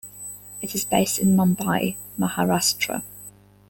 It 0.63 0.73
is 0.73 0.83
based 0.83 1.19
in 1.19 1.37
Mumbai, 1.37 1.95
Maharashtra. 2.17 3.03